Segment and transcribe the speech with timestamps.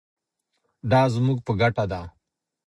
[0.91, 2.01] دا زموږ په ګټه ده.